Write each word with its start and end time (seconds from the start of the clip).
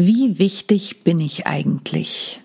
Wie 0.00 0.38
wichtig 0.38 1.02
bin 1.02 1.18
ich 1.18 1.48
eigentlich? 1.48 2.40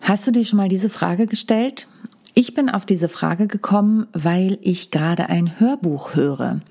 Hast 0.00 0.26
du 0.26 0.30
dir 0.30 0.46
schon 0.46 0.56
mal 0.56 0.70
diese 0.70 0.88
Frage 0.88 1.26
gestellt? 1.26 1.88
Ich 2.32 2.54
bin 2.54 2.70
auf 2.70 2.86
diese 2.86 3.10
Frage 3.10 3.46
gekommen, 3.46 4.06
weil 4.14 4.56
ich 4.62 4.90
gerade 4.90 5.28
ein 5.28 5.60
Hörbuch 5.60 6.14
höre. 6.14 6.62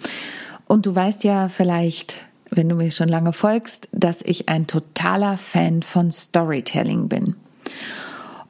Und 0.66 0.88
du 0.88 0.96
weißt 0.96 1.24
ja 1.26 1.48
vielleicht, 1.48 2.22
wenn 2.50 2.70
du 2.70 2.74
mir 2.74 2.90
schon 2.90 3.08
lange 3.08 3.32
folgst, 3.32 3.88
dass 3.92 4.24
ich 4.24 4.50
ein 4.50 4.66
totaler 4.66 5.38
Fan 5.38 5.84
von 5.84 6.12
Storytelling 6.12 7.08
bin. 7.08 7.36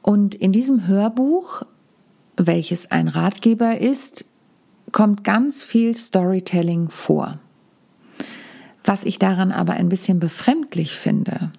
Und 0.00 0.34
in 0.34 0.50
diesem 0.50 0.86
Hörbuch, 0.86 1.60
welches 2.38 2.90
ein 2.90 3.08
Ratgeber 3.08 3.78
ist, 3.78 4.24
kommt 4.92 5.24
ganz 5.24 5.62
viel 5.62 5.94
Storytelling 5.94 6.88
vor. 6.88 7.38
Was 8.84 9.04
ich 9.04 9.18
daran 9.18 9.52
aber 9.52 9.74
ein 9.74 9.88
bisschen 9.88 10.20
befremdlich 10.20 10.92
finde 10.92 11.50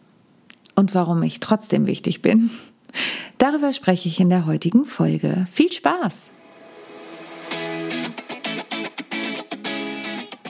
und 0.75 0.95
warum 0.95 1.21
ich 1.23 1.39
trotzdem 1.39 1.88
wichtig 1.88 2.21
bin, 2.21 2.49
darüber 3.38 3.73
spreche 3.73 4.09
ich 4.09 4.20
in 4.20 4.29
der 4.29 4.45
heutigen 4.45 4.85
Folge. 4.85 5.45
Viel 5.52 5.71
Spaß! 5.71 6.31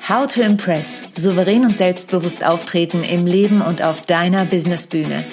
How 0.10 0.28
to 0.28 0.42
Impress. 0.42 1.00
Souverän 1.16 1.64
und 1.64 1.78
selbstbewusst 1.78 2.46
auftreten 2.46 3.02
im 3.04 3.26
Leben 3.26 3.62
und 3.62 3.82
auf 3.82 4.06
deiner 4.06 4.44
Businessbühne. 4.44 5.24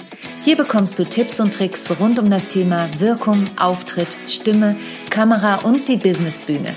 Hier 0.44 0.56
bekommst 0.56 0.98
du 0.98 1.04
Tipps 1.04 1.40
und 1.40 1.52
Tricks 1.52 1.90
rund 1.98 2.18
um 2.18 2.30
das 2.30 2.46
Thema 2.46 2.88
Wirkung, 3.00 3.42
Auftritt, 3.58 4.16
Stimme, 4.28 4.76
Kamera 5.10 5.56
und 5.64 5.88
die 5.88 5.96
Businessbühne. 5.96 6.76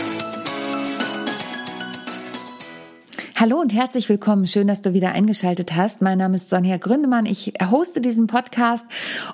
Hallo 3.41 3.59
und 3.59 3.73
herzlich 3.73 4.07
willkommen. 4.07 4.45
Schön, 4.45 4.67
dass 4.67 4.83
du 4.83 4.93
wieder 4.93 5.13
eingeschaltet 5.13 5.75
hast. 5.75 6.03
Mein 6.03 6.19
Name 6.19 6.35
ist 6.35 6.51
Sonja 6.51 6.77
Gründemann. 6.77 7.25
Ich 7.25 7.53
hoste 7.71 7.99
diesen 7.99 8.27
Podcast 8.27 8.85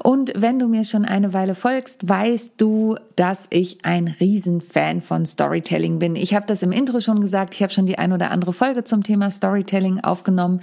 und 0.02 0.32
wenn 0.34 0.60
du 0.60 0.70
mir 0.70 0.86
schon 0.86 1.04
eine 1.04 1.34
Weile 1.34 1.56
folgst, 1.56 2.08
weißt 2.08 2.54
du, 2.56 2.96
dass 3.18 3.48
ich 3.50 3.80
ein 3.84 4.08
Riesenfan 4.08 5.02
von 5.02 5.26
Storytelling 5.26 6.00
bin. 6.00 6.16
Ich 6.16 6.34
habe 6.34 6.46
das 6.46 6.64
im 6.64 6.72
Intro 6.72 7.02
schon 7.02 7.20
gesagt. 7.20 7.54
Ich 7.54 7.62
habe 7.62 7.74
schon 7.74 7.86
die 7.86 7.98
ein 7.98 8.14
oder 8.14 8.32
andere 8.32 8.54
Folge 8.54 8.86
zum 8.86 9.04
Thema 9.04 9.30
Storytelling 9.30 10.00
aufgenommen 10.00 10.62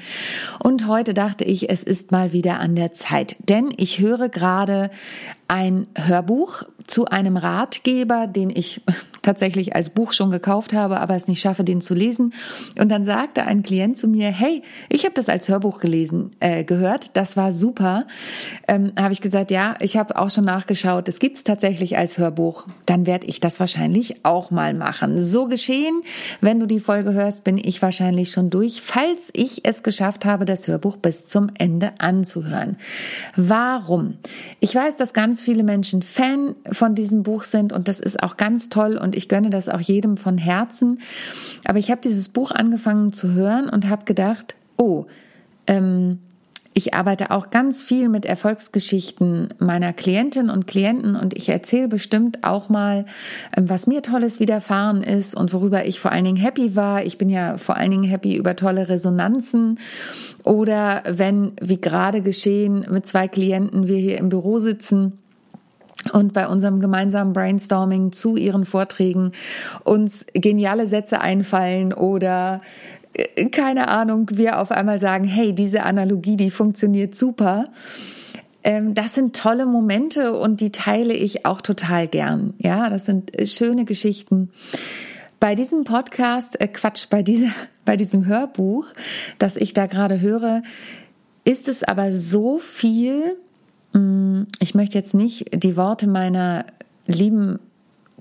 und 0.61 0.87
heute 0.87 1.13
dachte 1.13 1.45
ich, 1.45 1.69
es 1.69 1.85
ist 1.85 2.13
mal 2.13 2.33
wieder 2.33 2.61
an 2.61 2.75
der 2.75 2.95
Zeit, 2.95 3.37
denn 3.47 3.69
ich 3.77 3.99
höre 3.99 4.31
gerade 4.31 4.91
ein 5.49 5.87
Hörbuch 5.95 6.63
zu 6.87 7.07
einem 7.07 7.37
Ratgeber, 7.37 8.27
den 8.27 8.51
ich 8.51 8.81
tatsächlich 9.23 9.75
als 9.75 9.91
Buch 9.91 10.13
schon 10.13 10.31
gekauft 10.31 10.73
habe, 10.73 11.01
aber 11.01 11.15
es 11.15 11.29
nicht 11.29 11.41
schaffe, 11.41 11.65
den 11.65 11.81
zu 11.81 11.95
lesen. 11.95 12.35
Und 12.79 12.91
dann 12.91 13.05
sagte 13.35 13.49
ein 13.51 13.65
Klient 13.65 13.99
zu 13.99 14.07
mir, 14.07 14.29
hey, 14.29 14.63
ich 14.89 15.05
habe 15.05 15.15
das 15.15 15.29
als 15.29 15.49
Hörbuch 15.49 15.81
gelesen, 15.81 16.31
äh, 16.39 16.63
gehört, 16.63 17.17
das 17.17 17.37
war 17.37 17.51
super. 17.51 18.07
Ähm, 18.69 18.93
habe 18.97 19.13
ich 19.13 19.21
gesagt, 19.21 19.51
ja, 19.51 19.75
ich 19.81 19.97
habe 19.97 20.17
auch 20.17 20.31
schon 20.31 20.45
nachgeschaut, 20.45 21.09
es 21.09 21.19
gibt 21.19 21.37
es 21.37 21.45
tatsächlich 21.45 21.97
als 21.97 22.19
Hörbuch. 22.19 22.69
Dann 22.87 23.07
werde 23.07 23.27
ich 23.27 23.41
das 23.41 23.59
wahrscheinlich 23.59 24.25
auch 24.25 24.53
mal 24.53 24.73
machen. 24.73 25.21
So 25.21 25.47
geschehen, 25.47 26.03
wenn 26.41 26.61
du 26.61 26.67
die 26.67 26.79
Folge 26.79 27.13
hörst, 27.13 27.43
bin 27.43 27.59
ich 27.59 27.83
wahrscheinlich 27.83 28.31
schon 28.31 28.51
durch, 28.51 28.83
falls 28.83 29.31
ich 29.33 29.67
es 29.67 29.83
geschafft 29.83 30.25
habe, 30.25 30.45
das 30.45 30.69
Hörbuch 30.69 30.97
bis 30.97 31.27
zum 31.27 31.51
Ende 31.59 31.93
anzuhören. 31.99 32.77
Warum? 33.35 34.19
Ich 34.61 34.75
weiß, 34.75 34.97
dass 34.97 35.13
ganz 35.13 35.43
viele 35.43 35.65
Menschen 35.65 36.03
Fan 36.03 36.55
von 36.71 36.95
diesem 36.95 37.25
Buch 37.25 37.43
sind 37.43 37.73
und 37.73 37.89
das 37.89 37.99
ist 37.99 38.23
auch 38.23 38.37
ganz 38.37 38.69
toll 38.69 38.97
und 38.97 39.17
ich 39.17 39.29
gönne 39.29 39.51
das 39.51 39.69
auch 39.69 39.81
jedem 39.81 40.19
von 40.19 40.39
Herzen. 40.39 41.01
Aber 41.65 41.81
ich 41.81 41.91
habe 41.91 42.01
dieses 42.01 42.29
Buch 42.29 42.53
angefangen 42.53 43.13
zu 43.13 43.24
hören 43.33 43.69
und 43.69 43.89
habe 43.89 44.05
gedacht, 44.05 44.55
oh, 44.77 45.07
ähm, 45.67 46.19
ich 46.77 46.93
arbeite 46.93 47.31
auch 47.31 47.51
ganz 47.51 47.85
viel 47.85 48.09
mit 48.09 48.27
Erfolgsgeschichten 48.27 49.49
meiner 49.61 49.93
Klientinnen 49.93 50.51
und 50.51 50.67
Klienten 50.67 51.15
und 51.15 51.37
ich 51.37 51.49
erzähle 51.49 51.87
bestimmt 51.87 52.43
auch 52.43 52.69
mal, 52.69 53.07
ähm, 53.57 53.71
was 53.71 53.87
mir 53.87 54.03
tolles 54.03 54.41
widerfahren 54.41 55.03
ist 55.03 55.37
und 55.37 55.53
worüber 55.53 55.87
ich 55.87 56.01
vor 56.01 56.11
allen 56.11 56.25
Dingen 56.25 56.37
happy 56.37 56.75
war. 56.75 57.05
Ich 57.05 57.17
bin 57.17 57.29
ja 57.29 57.59
vor 57.59 57.77
allen 57.77 57.93
Dingen 57.93 58.03
happy 58.03 58.37
über 58.37 58.57
tolle 58.57 58.89
Resonanzen 58.89 59.79
oder 60.43 61.05
wenn, 61.09 61.53
wie 61.63 61.81
gerade 61.81 62.23
geschehen, 62.23 62.85
mit 62.91 63.07
zwei 63.07 63.29
Klienten 63.29 63.87
wir 63.87 63.99
hier 63.99 64.19
im 64.19 64.29
Büro 64.29 64.59
sitzen 64.59 65.13
und 66.13 66.33
bei 66.33 66.49
unserem 66.49 66.81
gemeinsamen 66.81 67.33
Brainstorming 67.33 68.11
zu 68.11 68.37
ihren 68.37 68.67
Vorträgen 68.67 69.31
uns 69.85 70.27
geniale 70.35 70.89
Sätze 70.89 71.21
einfallen 71.21 71.93
oder 71.93 72.61
keine 73.51 73.89
Ahnung, 73.89 74.29
wir 74.33 74.61
auf 74.61 74.71
einmal 74.71 74.99
sagen, 74.99 75.25
hey, 75.25 75.55
diese 75.55 75.85
Analogie, 75.85 76.37
die 76.37 76.51
funktioniert 76.51 77.15
super. 77.15 77.67
Ähm, 78.63 78.95
das 78.95 79.15
sind 79.15 79.37
tolle 79.37 79.67
Momente 79.67 80.39
und 80.39 80.61
die 80.61 80.73
teile 80.73 81.15
ich 81.15 81.47
auch 81.47 81.61
total 81.61 82.09
gern. 82.09 82.55
Ja, 82.59 82.89
das 82.91 83.05
sind 83.05 83.39
äh, 83.39 83.47
schöne 83.47 83.85
Geschichten. 83.85 84.51
Bei 85.41 85.55
diesem 85.55 85.85
Podcast, 85.85 86.61
äh 86.61 86.69
Quatsch, 86.69 87.07
bei, 87.11 87.23
dieser, 87.23 87.53
bei 87.85 87.97
diesem 87.97 88.27
Hörbuch, 88.27 88.87
das 89.39 89.57
ich 89.57 89.75
da 89.75 89.87
gerade 89.87 90.21
höre, 90.21 90.63
ist 91.45 91.69
es 91.69 91.85
aber 91.85 92.13
so 92.13 92.59
viel, 92.59 93.37
Mm, 93.95 94.43
ich 94.59 94.75
möchte 94.75 94.99
jetzt 94.99 95.15
nicht 95.15 95.47
die 95.55 95.77
Worte 95.77 96.07
meiner 96.07 96.67
lieben 97.07 97.61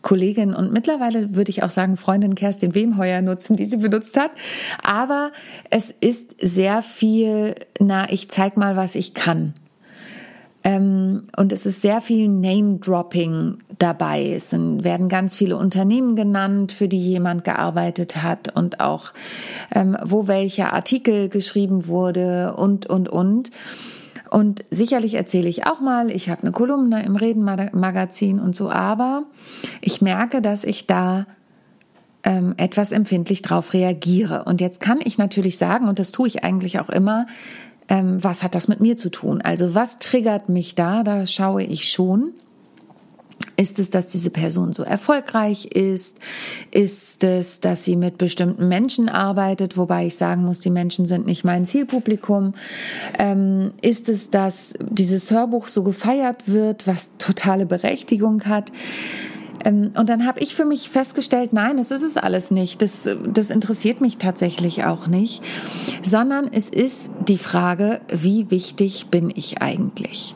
Kollegin 0.04 0.54
und 0.54 0.72
mittlerweile 0.72 1.36
würde 1.36 1.50
ich 1.50 1.64
auch 1.64 1.72
sagen 1.72 1.98
Freundin 1.98 2.36
Kerstin 2.36 2.76
Wemheuer 2.76 3.22
nutzen, 3.22 3.56
die 3.56 3.66
sie 3.66 3.78
benutzt 3.78 4.18
hat. 4.18 4.32
Aber 4.84 5.32
es 5.72 5.92
ist 5.92 6.36
sehr 6.40 6.84
viel, 6.84 7.56
na, 7.80 8.12
ich 8.12 8.30
zeig 8.30 8.56
mal, 8.58 8.76
was 8.76 8.94
ich 8.94 9.16
kann. 9.16 9.56
Ähm, 10.66 11.24
und 11.36 11.52
es 11.52 11.66
ist 11.66 11.82
sehr 11.82 12.00
viel 12.00 12.30
Name-Dropping 12.30 13.58
dabei. 13.80 14.32
Es 14.32 14.54
werden 14.54 15.10
ganz 15.10 15.36
viele 15.36 15.58
Unternehmen 15.58 16.16
genannt, 16.16 16.72
für 16.72 16.88
die 16.88 17.02
jemand 17.02 17.44
gearbeitet 17.44 18.24
hat 18.24 18.56
und 18.56 18.80
auch, 18.80 19.14
ähm, 19.74 19.98
wo 20.04 20.28
welcher 20.28 20.74
Artikel 20.74 21.28
geschrieben 21.30 21.88
wurde 21.88 22.56
und, 22.56 22.86
und, 22.90 23.10
und. 23.10 23.52
Und 24.34 24.66
sicherlich 24.72 25.14
erzähle 25.14 25.48
ich 25.48 25.68
auch 25.68 25.80
mal, 25.80 26.10
ich 26.10 26.28
habe 26.28 26.42
eine 26.42 26.52
Kolumne 26.52 27.06
im 27.06 27.16
Redenmagazin 27.16 28.40
und 28.40 28.56
so, 28.56 28.72
aber 28.72 29.26
ich 29.80 30.02
merke, 30.02 30.42
dass 30.42 30.64
ich 30.64 30.88
da 30.88 31.28
ähm, 32.24 32.56
etwas 32.58 32.94
empfindlich 32.94 33.44
drauf 33.44 33.74
reagiere. 33.74 34.46
Und 34.46 34.60
jetzt 34.60 34.80
kann 34.80 34.98
ich 35.04 35.20
natürlich 35.20 35.60
sagen, 35.60 35.88
und 35.88 36.00
das 36.00 36.12
tue 36.12 36.28
ich 36.28 36.44
eigentlich 36.44 36.80
auch 36.80 36.90
immer, 36.90 37.28
ähm, 37.90 38.24
was 38.24 38.42
hat 38.42 38.56
das 38.56 38.68
mit 38.68 38.82
mir 38.82 38.98
zu 38.98 39.12
tun? 39.12 39.40
Also 39.40 39.76
was 39.76 40.00
triggert 40.00 40.50
mich 40.50 40.74
da? 40.74 41.04
Da 41.04 41.28
schaue 41.28 41.62
ich 41.62 41.92
schon. 41.92 42.32
Ist 43.56 43.80
es, 43.80 43.90
dass 43.90 44.08
diese 44.08 44.30
Person 44.30 44.74
so 44.74 44.84
erfolgreich 44.84 45.66
ist? 45.68 46.18
Ist 46.72 47.24
es, 47.24 47.60
dass 47.60 47.86
sie 47.86 47.96
mit 47.96 48.18
bestimmten 48.18 48.68
Menschen 48.68 49.10
arbeitet, 49.10 49.78
wobei 49.78 50.08
ich 50.08 50.16
sagen 50.16 50.44
muss, 50.44 50.60
die 50.60 50.72
Menschen 50.72 51.08
sind 51.08 51.26
nicht 51.26 51.44
mein 51.44 51.66
Zielpublikum? 51.66 52.56
Ähm, 53.20 53.74
ist 53.82 54.10
es, 54.10 54.32
dass 54.32 54.74
dieses 54.80 55.30
Hörbuch 55.32 55.68
so 55.68 55.84
gefeiert 55.84 56.48
wird, 56.48 56.88
was 56.88 57.12
totale 57.20 57.66
Berechtigung 57.66 58.46
hat? 58.46 58.72
Ähm, 59.64 59.92
und 59.96 60.10
dann 60.10 60.26
habe 60.26 60.40
ich 60.40 60.56
für 60.56 60.66
mich 60.66 60.90
festgestellt, 60.90 61.54
nein, 61.54 61.78
das 61.78 61.92
ist 61.92 62.04
es 62.04 62.18
alles 62.18 62.52
nicht. 62.52 62.82
Das, 62.82 63.10
das 63.26 63.50
interessiert 63.50 64.02
mich 64.02 64.18
tatsächlich 64.18 64.86
auch 64.86 65.08
nicht, 65.08 65.44
sondern 66.02 66.50
es 66.52 66.70
ist 66.70 67.12
die 67.28 67.38
Frage, 67.38 68.02
wie 68.10 68.52
wichtig 68.52 69.08
bin 69.08 69.32
ich 69.34 69.62
eigentlich? 69.62 70.36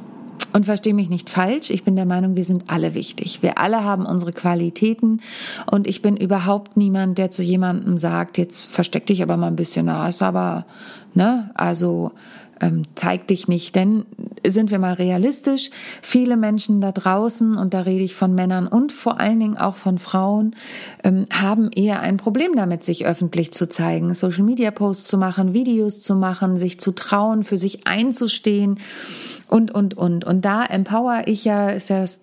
Und 0.58 0.64
verstehe 0.64 0.96
mich 0.96 1.12
nicht 1.12 1.30
falsch, 1.30 1.70
ich 1.70 1.84
bin 1.84 1.96
der 1.96 2.08
Meinung, 2.08 2.36
wir 2.36 2.44
sind 2.44 2.64
alle 2.66 2.96
wichtig. 2.96 3.44
Wir 3.44 3.60
alle 3.60 3.84
haben 3.84 4.08
unsere 4.08 4.32
Qualitäten 4.32 5.22
und 5.70 5.86
ich 5.86 6.02
bin 6.02 6.18
überhaupt 6.18 6.78
niemand, 6.78 7.20
der 7.20 7.30
zu 7.30 7.44
jemandem 7.44 8.00
sagt, 8.00 8.40
jetzt 8.40 8.66
versteck 8.66 9.06
dich 9.06 9.22
aber 9.22 9.38
mal 9.38 9.50
ein 9.50 9.56
bisschen, 9.56 9.86
na, 9.86 10.10
ist 10.10 10.24
aber, 10.24 10.66
ne, 11.14 11.52
also 11.54 12.12
ähm, 12.60 12.86
zeig 12.96 13.28
dich 13.28 13.48
nicht. 13.48 13.76
Denn 13.76 14.08
sind 14.52 14.72
wir 14.72 14.80
mal 14.80 14.94
realistisch, 14.94 15.70
viele 16.02 16.38
Menschen 16.38 16.82
da 16.82 16.92
draußen, 16.92 17.56
und 17.58 17.74
da 17.74 17.82
rede 17.82 18.04
ich 18.04 18.16
von 18.16 18.34
Männern 18.34 18.68
und 18.68 18.92
vor 18.92 19.20
allen 19.20 19.40
Dingen 19.40 19.58
auch 19.58 19.76
von 19.76 20.00
Frauen, 20.00 20.56
ähm, 21.04 21.26
haben 21.32 21.70
eher 21.72 22.02
ein 22.02 22.18
Problem 22.18 22.56
damit, 22.56 22.84
sich 22.84 23.06
öffentlich 23.06 23.52
zu 23.52 23.70
zeigen, 23.70 24.14
Social-Media-Posts 24.14 25.08
zu 25.08 25.18
machen, 25.18 25.54
Videos 25.54 26.02
zu 26.02 26.16
machen, 26.16 26.58
sich 26.58 26.80
zu 26.80 26.92
trauen, 26.92 27.44
für 27.44 27.58
sich 27.58 27.88
einzustehen 27.88 28.80
und, 29.48 29.72
und, 29.72 29.96
und. 29.96 30.26
Und 30.26 30.46
da 30.46 30.64
empower 30.64 31.24
ich 31.26 31.46
ja, 31.46 31.70
ist 31.70 31.90
ja 31.90 32.02
das 32.02 32.22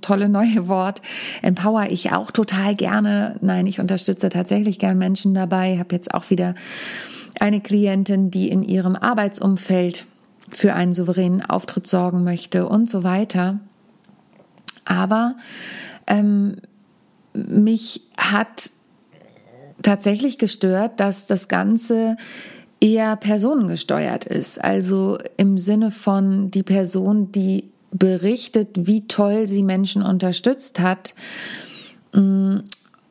tolle 0.00 0.28
neue 0.28 0.68
Wort, 0.68 1.02
empower 1.42 1.86
ich 1.90 2.12
auch 2.12 2.30
total 2.30 2.74
gerne. 2.74 3.36
Nein, 3.40 3.66
ich 3.66 3.80
unterstütze 3.80 4.28
tatsächlich 4.28 4.78
gern 4.78 4.98
Menschen 4.98 5.34
dabei, 5.34 5.78
habe 5.78 5.94
jetzt 5.94 6.14
auch 6.14 6.30
wieder 6.30 6.54
eine 7.40 7.60
Klientin, 7.60 8.30
die 8.30 8.48
in 8.48 8.62
ihrem 8.62 8.96
Arbeitsumfeld 8.96 10.06
für 10.50 10.74
einen 10.74 10.94
souveränen 10.94 11.42
Auftritt 11.42 11.86
sorgen 11.86 12.24
möchte 12.24 12.68
und 12.68 12.90
so 12.90 13.04
weiter. 13.04 13.60
Aber 14.84 15.36
ähm, 16.06 16.56
mich 17.32 18.02
hat 18.16 18.70
tatsächlich 19.82 20.38
gestört, 20.38 21.00
dass 21.00 21.26
das 21.26 21.48
Ganze 21.48 22.16
eher 22.80 23.16
personengesteuert 23.16 24.24
ist. 24.24 24.62
Also 24.62 25.18
im 25.36 25.58
Sinne 25.58 25.90
von 25.90 26.50
die 26.50 26.62
Person, 26.62 27.32
die 27.32 27.72
berichtet, 27.90 28.70
wie 28.74 29.06
toll 29.06 29.46
sie 29.46 29.62
Menschen 29.62 30.02
unterstützt 30.02 30.80
hat 30.80 31.14
mm, 32.12 32.58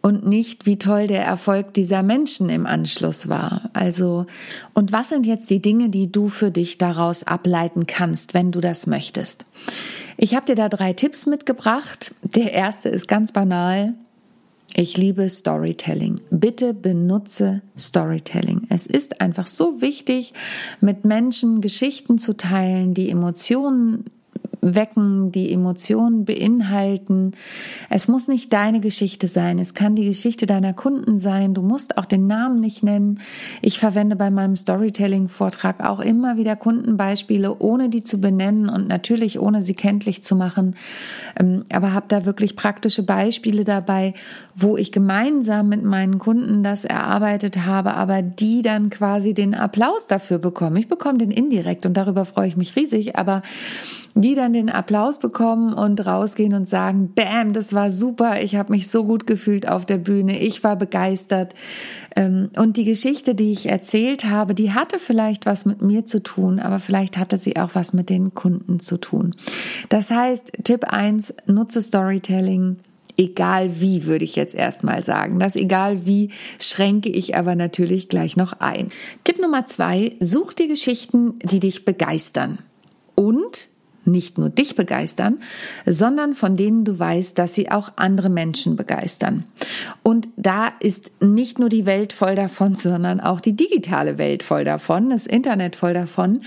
und 0.07 0.25
nicht, 0.25 0.65
wie 0.65 0.79
toll 0.79 1.07
der 1.07 1.25
Erfolg 1.25 1.73
dieser 1.73 2.01
Menschen 2.01 2.47
im 2.47 2.65
Anschluss 2.65 3.27
war. 3.27 3.69
Also, 3.73 4.25
und 4.73 4.93
was 4.93 5.09
sind 5.09 5.25
jetzt 5.25 5.49
die 5.49 5.61
Dinge, 5.61 5.89
die 5.89 6.09
du 6.09 6.29
für 6.29 6.49
dich 6.49 6.77
daraus 6.77 7.23
ableiten 7.23 7.87
kannst, 7.87 8.33
wenn 8.33 8.53
du 8.53 8.61
das 8.61 8.87
möchtest? 8.87 9.43
Ich 10.15 10.33
habe 10.33 10.45
dir 10.45 10.55
da 10.55 10.69
drei 10.69 10.93
Tipps 10.93 11.25
mitgebracht. 11.25 12.15
Der 12.23 12.53
erste 12.53 12.87
ist 12.87 13.09
ganz 13.09 13.33
banal. 13.33 13.95
Ich 14.73 14.95
liebe 14.95 15.29
Storytelling. 15.29 16.21
Bitte 16.29 16.73
benutze 16.73 17.61
Storytelling. 17.77 18.61
Es 18.69 18.85
ist 18.85 19.19
einfach 19.19 19.47
so 19.47 19.81
wichtig, 19.81 20.33
mit 20.79 21.03
Menschen 21.03 21.59
Geschichten 21.59 22.17
zu 22.17 22.37
teilen, 22.37 22.93
die 22.93 23.09
Emotionen 23.09 24.05
wecken, 24.75 25.31
die 25.31 25.51
Emotionen 25.51 26.25
beinhalten. 26.25 27.31
Es 27.89 28.07
muss 28.07 28.27
nicht 28.27 28.53
deine 28.53 28.79
Geschichte 28.79 29.27
sein, 29.27 29.59
es 29.59 29.73
kann 29.73 29.95
die 29.95 30.05
Geschichte 30.05 30.45
deiner 30.45 30.73
Kunden 30.73 31.17
sein. 31.17 31.53
Du 31.53 31.61
musst 31.61 31.97
auch 31.97 32.05
den 32.05 32.27
Namen 32.27 32.59
nicht 32.59 32.83
nennen. 32.83 33.19
Ich 33.61 33.79
verwende 33.79 34.15
bei 34.15 34.29
meinem 34.31 34.55
Storytelling-Vortrag 34.55 35.83
auch 35.87 35.99
immer 35.99 36.37
wieder 36.37 36.55
Kundenbeispiele, 36.55 37.57
ohne 37.59 37.89
die 37.89 38.03
zu 38.03 38.19
benennen 38.19 38.69
und 38.69 38.87
natürlich 38.87 39.39
ohne 39.39 39.61
sie 39.61 39.73
kenntlich 39.73 40.23
zu 40.23 40.35
machen. 40.35 40.75
Ähm, 41.39 41.65
aber 41.71 41.93
habe 41.93 42.05
da 42.07 42.25
wirklich 42.25 42.55
praktische 42.55 43.03
Beispiele 43.03 43.63
dabei, 43.63 44.13
wo 44.55 44.77
ich 44.77 44.91
gemeinsam 44.91 45.69
mit 45.69 45.83
meinen 45.83 46.17
Kunden 46.19 46.63
das 46.63 46.85
erarbeitet 46.85 47.65
habe, 47.65 47.93
aber 47.93 48.21
die 48.21 48.61
dann 48.61 48.89
quasi 48.89 49.33
den 49.33 49.53
Applaus 49.53 50.07
dafür 50.07 50.39
bekommen. 50.39 50.77
Ich 50.77 50.87
bekomme 50.87 51.17
den 51.17 51.31
indirekt 51.31 51.85
und 51.85 51.95
darüber 51.95 52.25
freue 52.25 52.47
ich 52.47 52.57
mich 52.57 52.75
riesig, 52.75 53.15
aber 53.15 53.41
die 54.15 54.35
dann 54.35 54.53
den 54.57 54.69
Applaus 54.69 55.19
bekommen 55.19 55.73
und 55.73 56.05
rausgehen 56.05 56.53
und 56.53 56.67
sagen, 56.67 57.13
Bam, 57.13 57.53
das 57.53 57.73
war 57.73 57.91
super, 57.91 58.41
ich 58.41 58.55
habe 58.55 58.73
mich 58.73 58.89
so 58.89 59.05
gut 59.05 59.27
gefühlt 59.27 59.67
auf 59.67 59.85
der 59.85 59.97
Bühne, 59.97 60.39
ich 60.39 60.63
war 60.63 60.75
begeistert. 60.75 61.53
Ähm, 62.15 62.49
und 62.57 62.77
die 62.77 62.85
Geschichte, 62.85 63.35
die 63.35 63.51
ich 63.51 63.69
erzählt 63.69 64.25
habe, 64.25 64.55
die 64.55 64.73
hatte 64.73 64.99
vielleicht 64.99 65.45
was 65.45 65.65
mit 65.65 65.81
mir 65.81 66.05
zu 66.05 66.21
tun, 66.21 66.59
aber 66.59 66.79
vielleicht 66.79 67.17
hatte 67.17 67.37
sie 67.37 67.57
auch 67.57 67.71
was 67.73 67.93
mit 67.93 68.09
den 68.09 68.33
Kunden 68.33 68.79
zu 68.79 68.97
tun. 68.97 69.31
Das 69.89 70.11
heißt, 70.11 70.51
Tipp 70.63 70.85
eins: 70.85 71.33
nutze 71.45 71.81
Storytelling 71.81 72.77
egal 73.17 73.81
wie, 73.81 74.05
würde 74.05 74.23
ich 74.25 74.35
jetzt 74.35 74.55
erstmal 74.55 75.03
sagen. 75.03 75.39
Das 75.39 75.55
egal 75.55 76.05
wie 76.05 76.29
schränke 76.59 77.09
ich 77.09 77.35
aber 77.35 77.55
natürlich 77.55 78.09
gleich 78.09 78.37
noch 78.37 78.53
ein. 78.59 78.89
Tipp 79.23 79.41
Nummer 79.41 79.65
zwei, 79.65 80.11
such 80.19 80.53
dir 80.53 80.67
Geschichten, 80.67 81.33
die 81.43 81.59
dich 81.59 81.83
begeistern. 81.83 82.59
Nicht 84.07 84.37
nur 84.37 84.49
dich 84.49 84.75
begeistern, 84.75 85.37
sondern 85.85 86.33
von 86.33 86.55
denen 86.55 86.85
du 86.85 86.97
weißt, 86.97 87.37
dass 87.37 87.53
sie 87.53 87.69
auch 87.69 87.91
andere 87.97 88.29
Menschen 88.29 88.75
begeistern. 88.77 89.43
Und 90.01 90.29
da 90.37 90.71
ist 90.79 91.11
nicht 91.21 91.59
nur 91.59 91.67
die 91.67 91.85
Welt 91.85 92.13
voll 92.13 92.35
davon, 92.35 92.75
sondern 92.75 93.19
auch 93.19 93.41
die 93.41 93.55
digitale 93.55 94.17
Welt 94.17 94.43
voll 94.43 94.63
davon, 94.63 95.09
das 95.09 95.27
Internet 95.27 95.75
voll 95.75 95.93
davon. 95.93 96.39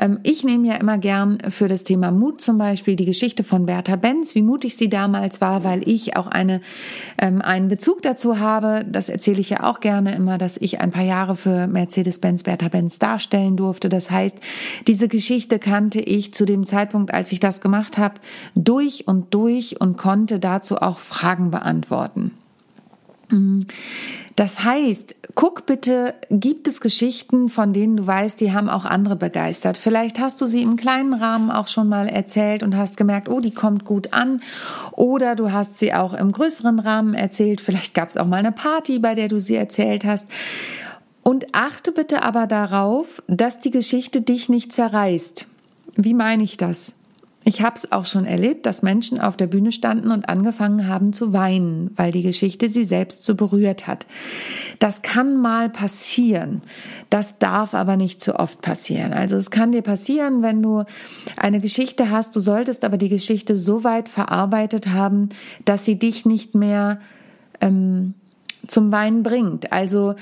Ähm, 0.00 0.20
ich 0.22 0.44
nehme 0.44 0.68
ja 0.68 0.74
immer 0.74 0.98
gern 0.98 1.38
für 1.48 1.68
das 1.68 1.84
Thema 1.84 2.10
Mut 2.10 2.40
zum 2.40 2.58
Beispiel 2.58 2.96
die 2.96 3.06
Geschichte 3.06 3.44
von 3.44 3.64
Bertha 3.64 3.96
Benz, 3.96 4.34
wie 4.34 4.42
mutig 4.42 4.76
sie 4.76 4.90
damals 4.90 5.40
war, 5.40 5.64
weil 5.64 5.88
ich 5.88 6.16
auch 6.16 6.26
eine, 6.26 6.60
ähm, 7.18 7.40
einen 7.40 7.68
Bezug 7.68 8.02
dazu 8.02 8.38
habe. 8.38 8.84
Das 8.86 9.08
erzähle 9.08 9.40
ich 9.40 9.50
ja 9.50 9.62
auch 9.62 9.80
gerne 9.80 10.14
immer, 10.14 10.36
dass 10.36 10.58
ich 10.58 10.80
ein 10.80 10.90
paar 10.90 11.04
Jahre 11.04 11.36
für 11.36 11.66
Mercedes-Benz 11.66 12.42
Bertha 12.42 12.68
Benz 12.68 12.98
darstellen 12.98 13.56
durfte. 13.56 13.88
Das 13.88 14.10
heißt, 14.10 14.36
diese 14.86 15.08
Geschichte 15.08 15.58
kannte 15.58 16.00
ich 16.00 16.34
zu 16.34 16.44
dem 16.44 16.66
Zeitpunkt 16.66 17.05
Zeitpunkt, 17.06 17.14
als 17.14 17.32
ich 17.32 17.40
das 17.40 17.60
gemacht 17.60 17.98
habe, 17.98 18.14
durch 18.54 19.06
und 19.06 19.32
durch 19.34 19.80
und 19.80 19.96
konnte 19.96 20.38
dazu 20.38 20.76
auch 20.76 20.98
Fragen 20.98 21.50
beantworten. 21.50 22.32
Das 24.36 24.62
heißt, 24.62 25.32
guck 25.34 25.66
bitte, 25.66 26.14
gibt 26.30 26.68
es 26.68 26.80
Geschichten, 26.80 27.48
von 27.48 27.72
denen 27.72 27.96
du 27.96 28.06
weißt, 28.06 28.40
die 28.40 28.52
haben 28.52 28.68
auch 28.68 28.84
andere 28.84 29.16
begeistert. 29.16 29.76
Vielleicht 29.76 30.20
hast 30.20 30.40
du 30.40 30.46
sie 30.46 30.62
im 30.62 30.76
kleinen 30.76 31.12
Rahmen 31.12 31.50
auch 31.50 31.66
schon 31.66 31.88
mal 31.88 32.06
erzählt 32.06 32.62
und 32.62 32.76
hast 32.76 32.96
gemerkt, 32.96 33.28
oh, 33.28 33.40
die 33.40 33.50
kommt 33.50 33.84
gut 33.84 34.12
an. 34.12 34.42
Oder 34.92 35.34
du 35.34 35.50
hast 35.50 35.78
sie 35.78 35.92
auch 35.92 36.14
im 36.14 36.30
größeren 36.30 36.78
Rahmen 36.78 37.14
erzählt. 37.14 37.60
Vielleicht 37.60 37.94
gab 37.94 38.10
es 38.10 38.16
auch 38.16 38.26
mal 38.26 38.36
eine 38.36 38.52
Party, 38.52 39.00
bei 39.00 39.16
der 39.16 39.26
du 39.26 39.40
sie 39.40 39.56
erzählt 39.56 40.04
hast. 40.04 40.28
Und 41.24 41.46
achte 41.52 41.90
bitte 41.90 42.22
aber 42.22 42.46
darauf, 42.46 43.24
dass 43.26 43.58
die 43.58 43.72
Geschichte 43.72 44.20
dich 44.20 44.48
nicht 44.48 44.72
zerreißt. 44.72 45.48
Wie 45.96 46.14
meine 46.14 46.44
ich 46.44 46.56
das? 46.56 46.94
Ich 47.48 47.62
habe 47.62 47.76
es 47.76 47.92
auch 47.92 48.06
schon 48.06 48.24
erlebt, 48.24 48.66
dass 48.66 48.82
Menschen 48.82 49.20
auf 49.20 49.36
der 49.36 49.46
Bühne 49.46 49.70
standen 49.70 50.10
und 50.10 50.28
angefangen 50.28 50.88
haben 50.88 51.12
zu 51.12 51.32
weinen, 51.32 51.92
weil 51.94 52.10
die 52.10 52.24
Geschichte 52.24 52.68
sie 52.68 52.82
selbst 52.82 53.24
so 53.24 53.36
berührt 53.36 53.86
hat. 53.86 54.04
Das 54.80 55.02
kann 55.02 55.40
mal 55.40 55.70
passieren. 55.70 56.60
Das 57.08 57.38
darf 57.38 57.72
aber 57.72 57.96
nicht 57.96 58.20
zu 58.20 58.36
oft 58.36 58.62
passieren. 58.62 59.12
Also 59.12 59.36
es 59.36 59.52
kann 59.52 59.70
dir 59.70 59.82
passieren, 59.82 60.42
wenn 60.42 60.60
du 60.60 60.82
eine 61.36 61.60
Geschichte 61.60 62.10
hast, 62.10 62.34
du 62.34 62.40
solltest 62.40 62.84
aber 62.84 62.98
die 62.98 63.08
Geschichte 63.08 63.54
so 63.54 63.84
weit 63.84 64.08
verarbeitet 64.08 64.88
haben, 64.88 65.28
dass 65.64 65.84
sie 65.84 66.00
dich 66.00 66.26
nicht 66.26 66.56
mehr 66.56 67.00
ähm, 67.60 68.14
zum 68.66 68.90
Weinen 68.90 69.22
bringt. 69.22 69.72
Also 69.72 70.16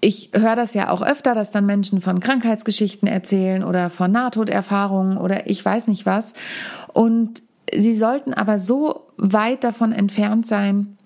ich 0.00 0.30
höre 0.32 0.56
das 0.56 0.74
ja 0.74 0.90
auch 0.90 1.02
öfter, 1.02 1.34
dass 1.34 1.50
dann 1.50 1.66
Menschen 1.66 2.00
von 2.00 2.20
Krankheitsgeschichten 2.20 3.08
erzählen 3.08 3.64
oder 3.64 3.90
von 3.90 4.12
Nahtoderfahrungen 4.12 5.18
oder 5.18 5.48
ich 5.48 5.64
weiß 5.64 5.88
nicht 5.88 6.06
was. 6.06 6.34
Und 6.92 7.42
sie 7.74 7.94
sollten 7.94 8.32
aber 8.32 8.58
so 8.58 9.06
weit 9.16 9.64
davon 9.64 9.92
entfernt 9.92 10.46
sein, 10.46 10.98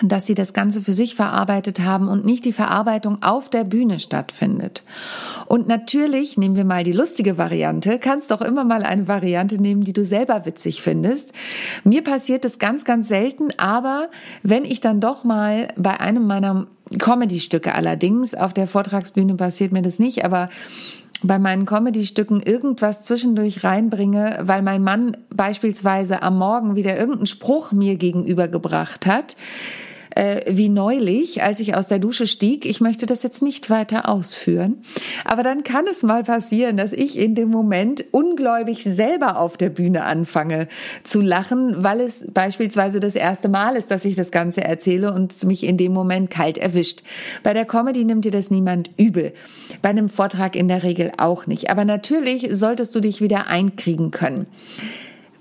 dass 0.00 0.26
sie 0.26 0.34
das 0.34 0.54
Ganze 0.54 0.80
für 0.80 0.94
sich 0.94 1.14
verarbeitet 1.14 1.80
haben 1.80 2.08
und 2.08 2.24
nicht 2.24 2.44
die 2.44 2.52
Verarbeitung 2.52 3.22
auf 3.22 3.50
der 3.50 3.64
Bühne 3.64 4.00
stattfindet. 4.00 4.82
Und 5.46 5.68
natürlich, 5.68 6.38
nehmen 6.38 6.56
wir 6.56 6.64
mal 6.64 6.82
die 6.82 6.92
lustige 6.92 7.36
Variante, 7.36 7.98
kannst 7.98 8.32
auch 8.32 8.40
immer 8.40 8.64
mal 8.64 8.84
eine 8.84 9.06
Variante 9.06 9.60
nehmen, 9.60 9.84
die 9.84 9.92
du 9.92 10.04
selber 10.04 10.46
witzig 10.46 10.80
findest. 10.80 11.32
Mir 11.84 12.02
passiert 12.02 12.44
es 12.44 12.58
ganz, 12.58 12.84
ganz 12.84 13.08
selten, 13.08 13.50
aber 13.58 14.08
wenn 14.42 14.64
ich 14.64 14.80
dann 14.80 15.00
doch 15.00 15.24
mal 15.24 15.68
bei 15.76 16.00
einem 16.00 16.26
meiner 16.26 16.66
Comedy-Stücke 16.98 17.74
allerdings. 17.74 18.34
Auf 18.34 18.52
der 18.52 18.66
Vortragsbühne 18.66 19.34
passiert 19.34 19.72
mir 19.72 19.82
das 19.82 19.98
nicht, 19.98 20.24
aber 20.24 20.48
bei 21.22 21.38
meinen 21.38 21.66
Comedy-Stücken 21.66 22.40
irgendwas 22.40 23.04
zwischendurch 23.04 23.64
reinbringe, 23.64 24.40
weil 24.42 24.62
mein 24.62 24.82
Mann 24.82 25.16
beispielsweise 25.30 26.22
am 26.22 26.38
Morgen 26.38 26.76
wieder 26.76 26.96
irgendeinen 26.96 27.26
Spruch 27.26 27.72
mir 27.72 27.96
gegenübergebracht 27.96 29.06
hat, 29.06 29.36
äh, 30.14 30.42
wie 30.48 30.68
neulich, 30.68 31.42
als 31.42 31.60
ich 31.60 31.74
aus 31.74 31.86
der 31.86 31.98
Dusche 31.98 32.26
stieg. 32.26 32.66
Ich 32.66 32.80
möchte 32.80 33.06
das 33.06 33.22
jetzt 33.22 33.42
nicht 33.42 33.70
weiter 33.70 34.08
ausführen. 34.08 34.82
Aber 35.24 35.42
dann 35.42 35.62
kann 35.64 35.86
es 35.86 36.02
mal 36.02 36.22
passieren, 36.22 36.76
dass 36.76 36.92
ich 36.92 37.18
in 37.18 37.34
dem 37.34 37.48
Moment 37.48 38.04
ungläubig 38.10 38.84
selber 38.84 39.38
auf 39.38 39.56
der 39.56 39.70
Bühne 39.70 40.04
anfange 40.04 40.68
zu 41.02 41.20
lachen, 41.20 41.82
weil 41.82 42.00
es 42.00 42.24
beispielsweise 42.32 43.00
das 43.00 43.14
erste 43.14 43.48
Mal 43.48 43.76
ist, 43.76 43.90
dass 43.90 44.04
ich 44.04 44.16
das 44.16 44.30
Ganze 44.30 44.62
erzähle 44.62 45.12
und 45.12 45.42
mich 45.44 45.64
in 45.64 45.76
dem 45.76 45.92
Moment 45.92 46.30
kalt 46.30 46.58
erwischt. 46.58 47.02
Bei 47.42 47.54
der 47.54 47.64
Comedy 47.64 48.04
nimmt 48.04 48.24
dir 48.24 48.32
das 48.32 48.50
niemand 48.50 48.90
übel. 48.96 49.32
Bei 49.80 49.90
einem 49.90 50.08
Vortrag 50.08 50.56
in 50.56 50.68
der 50.68 50.82
Regel 50.82 51.12
auch 51.18 51.46
nicht. 51.46 51.70
Aber 51.70 51.84
natürlich 51.84 52.48
solltest 52.50 52.94
du 52.94 53.00
dich 53.00 53.20
wieder 53.20 53.48
einkriegen 53.48 54.10
können. 54.10 54.46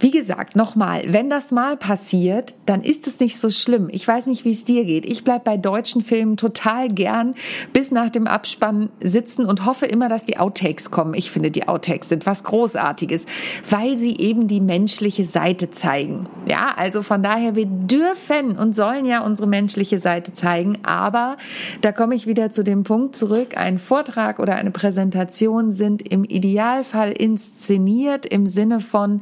Wie 0.01 0.09
gesagt, 0.09 0.55
nochmal, 0.55 1.03
wenn 1.09 1.29
das 1.29 1.51
mal 1.51 1.77
passiert, 1.77 2.55
dann 2.65 2.81
ist 2.81 3.05
es 3.05 3.19
nicht 3.19 3.39
so 3.39 3.51
schlimm. 3.51 3.87
Ich 3.91 4.07
weiß 4.07 4.25
nicht, 4.25 4.45
wie 4.45 4.51
es 4.51 4.65
dir 4.65 4.83
geht. 4.83 5.05
Ich 5.05 5.23
bleib 5.23 5.43
bei 5.43 5.57
deutschen 5.57 6.01
Filmen 6.01 6.37
total 6.37 6.87
gern 6.87 7.35
bis 7.71 7.91
nach 7.91 8.09
dem 8.09 8.25
Abspann 8.25 8.89
sitzen 8.99 9.45
und 9.45 9.63
hoffe 9.63 9.85
immer, 9.85 10.09
dass 10.09 10.25
die 10.25 10.37
Outtakes 10.37 10.89
kommen. 10.89 11.13
Ich 11.13 11.29
finde, 11.29 11.51
die 11.51 11.67
Outtakes 11.67 12.09
sind 12.09 12.25
was 12.25 12.43
Großartiges, 12.43 13.27
weil 13.69 13.95
sie 13.95 14.17
eben 14.17 14.47
die 14.47 14.59
menschliche 14.59 15.23
Seite 15.23 15.69
zeigen. 15.69 16.25
Ja, 16.47 16.73
also 16.75 17.03
von 17.03 17.21
daher, 17.21 17.55
wir 17.55 17.67
dürfen 17.67 18.57
und 18.57 18.75
sollen 18.75 19.05
ja 19.05 19.23
unsere 19.23 19.47
menschliche 19.47 19.99
Seite 19.99 20.33
zeigen, 20.33 20.79
aber 20.81 21.37
da 21.81 21.91
komme 21.91 22.15
ich 22.15 22.25
wieder 22.25 22.49
zu 22.49 22.63
dem 22.63 22.81
Punkt 22.81 23.15
zurück, 23.15 23.55
ein 23.55 23.77
Vortrag 23.77 24.39
oder 24.39 24.55
eine 24.55 24.71
Präsentation 24.71 25.71
sind 25.71 26.01
im 26.01 26.23
Idealfall 26.23 27.11
inszeniert 27.11 28.25
im 28.25 28.47
Sinne 28.47 28.79
von 28.79 29.21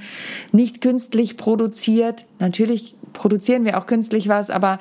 nicht 0.54 0.69
nicht 0.70 0.82
künstlich 0.82 1.36
produziert. 1.36 2.26
Natürlich 2.38 2.96
produzieren 3.14 3.66
wir 3.66 3.80
auch 3.80 3.88
künstlich 3.88 4.28
was, 4.28 4.52
aber 4.52 4.78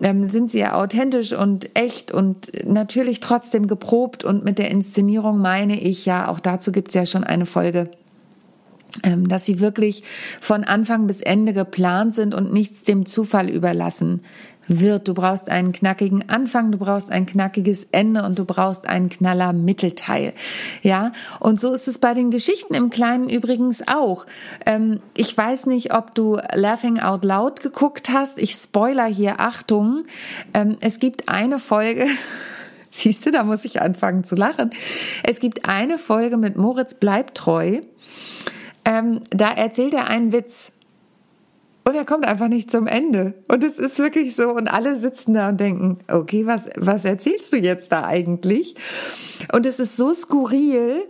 ähm, 0.00 0.24
sind 0.24 0.50
sie 0.50 0.60
ja 0.60 0.74
authentisch 0.74 1.32
und 1.32 1.70
echt 1.74 2.12
und 2.12 2.52
natürlich 2.64 3.18
trotzdem 3.18 3.66
geprobt 3.66 4.22
und 4.22 4.44
mit 4.44 4.58
der 4.58 4.70
Inszenierung 4.70 5.38
meine 5.38 5.80
ich 5.80 6.06
ja, 6.06 6.28
auch 6.28 6.38
dazu 6.38 6.70
gibt 6.70 6.88
es 6.88 6.94
ja 6.94 7.06
schon 7.06 7.24
eine 7.24 7.46
Folge 7.46 7.90
ähm, 9.04 9.26
dass 9.26 9.46
sie 9.46 9.58
wirklich 9.58 10.04
von 10.40 10.64
Anfang 10.64 11.06
bis 11.06 11.22
Ende 11.22 11.54
geplant 11.54 12.14
sind 12.14 12.34
und 12.34 12.52
nichts 12.52 12.82
dem 12.82 13.06
Zufall 13.06 13.48
überlassen 13.48 14.20
wird. 14.68 15.08
Du 15.08 15.14
brauchst 15.14 15.48
einen 15.50 15.72
knackigen 15.72 16.28
Anfang, 16.28 16.72
du 16.72 16.78
brauchst 16.78 17.10
ein 17.10 17.26
knackiges 17.26 17.88
Ende 17.92 18.22
und 18.24 18.38
du 18.38 18.44
brauchst 18.44 18.88
einen 18.88 19.08
knaller 19.08 19.52
Mittelteil. 19.52 20.32
Ja, 20.82 21.12
und 21.40 21.60
so 21.60 21.72
ist 21.72 21.88
es 21.88 21.98
bei 21.98 22.14
den 22.14 22.30
Geschichten 22.30 22.74
im 22.74 22.90
Kleinen 22.90 23.28
übrigens 23.28 23.86
auch. 23.86 24.26
Ähm, 24.66 25.00
ich 25.16 25.36
weiß 25.36 25.66
nicht, 25.66 25.94
ob 25.94 26.14
du 26.14 26.38
Laughing 26.54 27.00
Out 27.00 27.24
Loud 27.24 27.60
geguckt 27.60 28.10
hast. 28.10 28.38
Ich 28.38 28.52
spoiler 28.52 29.06
hier, 29.06 29.40
Achtung. 29.40 30.04
Ähm, 30.54 30.76
es 30.80 30.98
gibt 30.98 31.28
eine 31.28 31.58
Folge, 31.58 32.06
Siehst 32.94 33.24
du, 33.24 33.30
da 33.30 33.42
muss 33.42 33.64
ich 33.64 33.80
anfangen 33.80 34.22
zu 34.22 34.34
lachen. 34.34 34.70
Es 35.22 35.40
gibt 35.40 35.66
eine 35.66 35.96
Folge 35.96 36.36
mit 36.36 36.56
Moritz 36.56 36.92
Bleibtreu. 36.92 37.80
Ähm, 38.84 39.20
da 39.30 39.50
erzählt 39.50 39.94
er 39.94 40.08
einen 40.08 40.34
Witz. 40.34 40.72
Und 41.84 41.94
er 41.94 42.04
kommt 42.04 42.24
einfach 42.24 42.48
nicht 42.48 42.70
zum 42.70 42.86
Ende. 42.86 43.34
Und 43.48 43.64
es 43.64 43.78
ist 43.78 43.98
wirklich 43.98 44.36
so. 44.36 44.50
Und 44.50 44.68
alle 44.68 44.96
sitzen 44.96 45.34
da 45.34 45.48
und 45.48 45.58
denken, 45.58 45.98
okay, 46.08 46.46
was, 46.46 46.68
was 46.76 47.04
erzählst 47.04 47.52
du 47.52 47.56
jetzt 47.56 47.90
da 47.90 48.04
eigentlich? 48.04 48.76
Und 49.52 49.66
es 49.66 49.80
ist 49.80 49.96
so 49.96 50.12
skurril, 50.12 51.04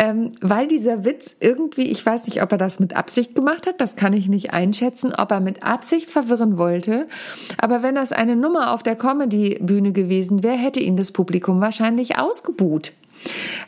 ähm, 0.00 0.30
weil 0.40 0.68
dieser 0.68 1.04
Witz 1.04 1.36
irgendwie, 1.40 1.90
ich 1.90 2.04
weiß 2.04 2.26
nicht, 2.26 2.42
ob 2.42 2.52
er 2.52 2.58
das 2.58 2.78
mit 2.78 2.96
Absicht 2.96 3.34
gemacht 3.34 3.66
hat, 3.66 3.80
das 3.80 3.96
kann 3.96 4.12
ich 4.12 4.28
nicht 4.28 4.52
einschätzen, 4.52 5.12
ob 5.16 5.30
er 5.30 5.40
mit 5.40 5.62
Absicht 5.62 6.10
verwirren 6.10 6.56
wollte. 6.56 7.08
Aber 7.58 7.82
wenn 7.82 7.96
das 7.96 8.12
eine 8.12 8.36
Nummer 8.36 8.72
auf 8.72 8.82
der 8.82 8.96
Comedy-Bühne 8.96 9.92
gewesen 9.92 10.42
wäre, 10.42 10.56
hätte 10.56 10.80
ihn 10.80 10.96
das 10.96 11.12
Publikum 11.12 11.60
wahrscheinlich 11.60 12.18
ausgebuht. 12.18 12.92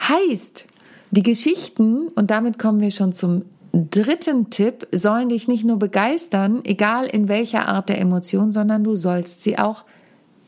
Heißt, 0.08 0.66
die 1.10 1.22
Geschichten, 1.24 2.08
und 2.08 2.30
damit 2.30 2.58
kommen 2.58 2.80
wir 2.80 2.92
schon 2.92 3.12
zum 3.12 3.42
dritten 3.72 4.50
Tipp 4.50 4.86
sollen 4.92 5.28
dich 5.28 5.48
nicht 5.48 5.64
nur 5.64 5.78
begeistern, 5.78 6.60
egal 6.64 7.06
in 7.06 7.28
welcher 7.28 7.68
Art 7.68 7.88
der 7.88 8.00
Emotion, 8.00 8.52
sondern 8.52 8.84
du 8.84 8.96
sollst 8.96 9.42
sie 9.42 9.58
auch 9.58 9.84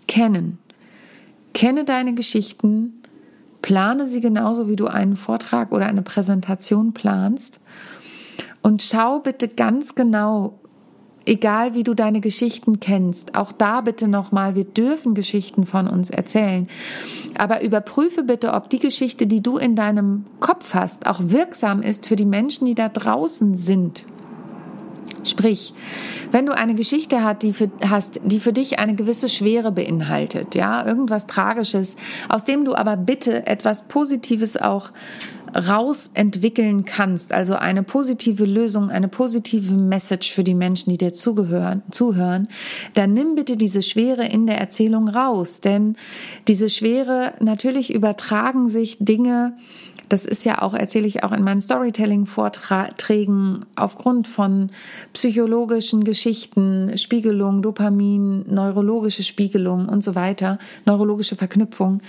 kennen. 0.09 0.59
Kenne 1.55 1.85
deine 1.85 2.15
Geschichten, 2.15 3.01
plane 3.61 4.07
sie 4.07 4.21
genauso, 4.21 4.69
wie 4.69 4.77
du 4.77 4.87
einen 4.87 5.17
Vortrag 5.17 5.73
oder 5.73 5.87
eine 5.87 6.03
Präsentation 6.03 6.93
planst 6.93 7.61
und 8.63 8.83
schau 8.83 9.19
bitte 9.19 9.49
ganz 9.49 9.95
genau, 9.95 10.59
egal 11.27 11.75
wie 11.75 11.85
du 11.85 11.95
deine 11.95 12.21
Geschichten 12.21 12.81
kennst, 12.81 13.35
auch 13.37 13.53
da 13.53 13.81
bitte 13.81 14.09
nochmal, 14.09 14.55
wir 14.55 14.65
dürfen 14.65 15.15
Geschichten 15.15 15.67
von 15.67 15.87
uns 15.89 16.11
erzählen. 16.11 16.69
Aber 17.39 17.63
überprüfe 17.63 18.23
bitte, 18.23 18.53
ob 18.53 18.71
die 18.71 18.79
Geschichte, 18.79 19.27
die 19.27 19.43
du 19.43 19.57
in 19.57 19.77
deinem 19.77 20.25
Kopf 20.41 20.75
hast, 20.75 21.07
auch 21.07 21.21
wirksam 21.21 21.83
ist 21.83 22.07
für 22.07 22.17
die 22.17 22.25
Menschen, 22.25 22.67
die 22.67 22.75
da 22.75 22.89
draußen 22.89 23.55
sind. 23.55 24.05
Sprich, 25.25 25.73
wenn 26.33 26.47
du 26.47 26.53
eine 26.53 26.75
Geschichte 26.75 27.23
hast, 27.23 27.43
die 27.43 27.53
für, 27.53 27.71
hast, 27.89 28.21
die 28.25 28.41
für 28.41 28.53
dich 28.53 28.81
eine 28.81 28.97
gewisse 28.97 29.29
Schwere 29.29 29.71
beinhaltet, 29.71 30.55
ja, 30.57 30.85
irgendwas 30.85 31.29
Tragisches, 31.29 31.97
aus 32.29 32.45
dem 32.45 32.65
du 32.65 32.75
aber 32.75 32.97
bitte 32.97 33.47
etwas 33.47 33.83
Positives 33.83 34.57
auch 34.57 34.91
rausentwickeln 35.55 36.85
kannst, 36.85 37.33
also 37.33 37.55
eine 37.55 37.83
positive 37.83 38.45
Lösung, 38.45 38.91
eine 38.91 39.09
positive 39.09 39.73
Message 39.75 40.33
für 40.33 40.45
die 40.45 40.55
Menschen, 40.55 40.91
die 40.91 40.99
dir 40.99 41.13
zugehören, 41.13 41.83
zuhören, 41.91 42.49
dann 42.95 43.13
nimm 43.13 43.35
bitte 43.35 43.57
diese 43.57 43.83
Schwere 43.83 44.25
in 44.25 44.47
der 44.47 44.59
Erzählung 44.59 45.09
raus, 45.09 45.61
denn 45.61 45.97
diese 46.49 46.69
Schwere, 46.69 47.35
natürlich 47.41 47.93
übertragen 47.93 48.69
sich 48.69 48.97
Dinge, 49.01 49.55
das 50.13 50.27
ist 50.27 50.45
ja 50.45 50.61
auch, 50.61 50.75
erzähle 50.75 51.07
ich 51.07 51.25
auch 51.25 51.33
in 51.33 51.43
meinen 51.43 51.63
Storytelling-Vorträgen 51.63 53.61
aufgrund 53.77 54.29
von 54.29 54.69
psychologischen 55.15 56.05
Geschichten, 56.05 56.99
Spiegelung, 56.99 57.63
Dopamin, 57.63 58.45
neurologische 58.47 59.23
Spiegelung 59.23 59.89
und 59.89 60.05
so 60.05 60.15
weiter, 60.15 60.59
neurologische 60.85 61.37
Verknüpfung 61.37 62.03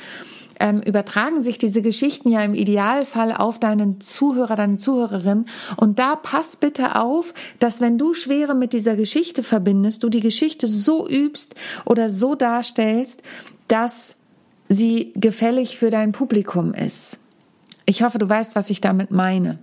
ähm, 0.59 0.81
übertragen 0.81 1.41
sich 1.41 1.57
diese 1.57 1.81
Geschichten 1.81 2.29
ja 2.29 2.41
im 2.43 2.53
Idealfall 2.53 3.33
auf 3.33 3.59
deinen 3.59 4.01
Zuhörer, 4.01 4.55
deine 4.55 4.77
Zuhörerin. 4.77 5.45
Und 5.77 5.99
da 5.99 6.15
pass 6.15 6.55
bitte 6.55 6.95
auf, 6.95 7.33
dass 7.59 7.81
wenn 7.81 7.97
du 7.97 8.13
Schwere 8.13 8.55
mit 8.55 8.73
dieser 8.73 8.95
Geschichte 8.95 9.43
verbindest, 9.43 10.03
du 10.03 10.09
die 10.09 10.19
Geschichte 10.19 10.67
so 10.67 11.07
übst 11.07 11.55
oder 11.85 12.09
so 12.09 12.35
darstellst, 12.35 13.23
dass 13.67 14.17
sie 14.69 15.13
gefällig 15.15 15.77
für 15.77 15.89
dein 15.89 16.11
Publikum 16.11 16.73
ist. 16.73 17.19
Ich 17.85 18.03
hoffe, 18.03 18.17
du 18.17 18.29
weißt, 18.29 18.55
was 18.55 18.69
ich 18.69 18.81
damit 18.81 19.11
meine. 19.11 19.59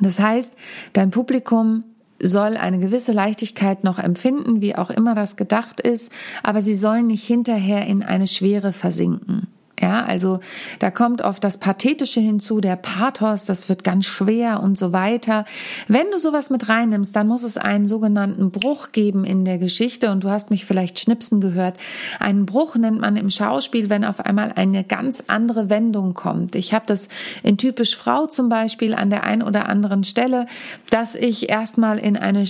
Das 0.00 0.18
heißt, 0.18 0.52
dein 0.92 1.10
Publikum 1.10 1.84
soll 2.22 2.56
eine 2.56 2.78
gewisse 2.78 3.12
Leichtigkeit 3.12 3.84
noch 3.84 3.98
empfinden, 3.98 4.62
wie 4.62 4.74
auch 4.74 4.90
immer 4.90 5.14
das 5.14 5.36
gedacht 5.36 5.80
ist, 5.80 6.10
aber 6.42 6.62
sie 6.62 6.74
sollen 6.74 7.06
nicht 7.06 7.26
hinterher 7.26 7.86
in 7.86 8.02
eine 8.02 8.26
Schwere 8.26 8.72
versinken. 8.72 9.48
Ja, 9.78 10.04
also 10.04 10.40
da 10.78 10.90
kommt 10.90 11.20
oft 11.20 11.44
das 11.44 11.58
Pathetische 11.58 12.20
hinzu, 12.20 12.60
der 12.62 12.76
Pathos, 12.76 13.44
das 13.44 13.68
wird 13.68 13.84
ganz 13.84 14.06
schwer 14.06 14.62
und 14.62 14.78
so 14.78 14.94
weiter. 14.94 15.44
Wenn 15.86 16.10
du 16.10 16.18
sowas 16.18 16.48
mit 16.48 16.70
reinnimmst, 16.70 17.14
dann 17.14 17.28
muss 17.28 17.42
es 17.42 17.58
einen 17.58 17.86
sogenannten 17.86 18.50
Bruch 18.50 18.92
geben 18.92 19.24
in 19.24 19.44
der 19.44 19.58
Geschichte 19.58 20.10
und 20.10 20.24
du 20.24 20.30
hast 20.30 20.50
mich 20.50 20.64
vielleicht 20.64 20.98
schnipsen 20.98 21.42
gehört. 21.42 21.76
Einen 22.20 22.46
Bruch 22.46 22.76
nennt 22.76 23.00
man 23.00 23.16
im 23.16 23.28
Schauspiel, 23.28 23.90
wenn 23.90 24.06
auf 24.06 24.20
einmal 24.20 24.52
eine 24.56 24.82
ganz 24.82 25.24
andere 25.26 25.68
Wendung 25.68 26.14
kommt. 26.14 26.54
Ich 26.54 26.72
habe 26.72 26.86
das 26.86 27.10
in 27.42 27.58
typisch 27.58 27.96
Frau 27.96 28.26
zum 28.26 28.48
Beispiel 28.48 28.94
an 28.94 29.10
der 29.10 29.24
einen 29.24 29.42
oder 29.42 29.68
anderen 29.68 30.04
Stelle, 30.04 30.46
dass 30.88 31.14
ich 31.14 31.50
erstmal 31.50 31.98
in 31.98 32.16
eine, 32.16 32.46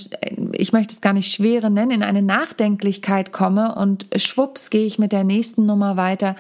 ich 0.53 0.73
möchte 0.73 0.95
es 0.95 1.01
gar 1.01 1.13
nicht 1.13 1.33
schwere 1.33 1.71
nennen, 1.71 1.91
in 1.91 2.03
eine 2.05 2.23
Nachdenklichkeit 2.23 3.33
komme 3.33 3.75
und 3.75 4.07
schwupps 4.15 4.71
gehe 4.71 4.87
ich 4.87 5.01
mit 5.01 5.11
der 5.11 5.25
nächsten 5.25 5.67
Nummer 5.67 5.97
weiter 5.97 6.37